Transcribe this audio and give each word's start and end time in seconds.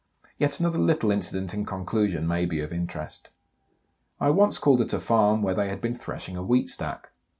Yet 0.39 0.59
another 0.59 0.79
little 0.79 1.11
incident, 1.11 1.53
in 1.53 1.63
conclusion, 1.63 2.25
may 2.27 2.47
be 2.47 2.59
of 2.61 2.73
interest. 2.73 3.29
I 4.19 4.31
once 4.31 4.57
called 4.57 4.81
at 4.81 4.93
a 4.93 4.99
farm 4.99 5.43
where 5.43 5.53
they 5.53 5.69
had 5.69 5.79
been 5.79 5.93
threshing 5.93 6.35
a 6.35 6.41
wheat 6.41 6.69
stack. 6.69 7.11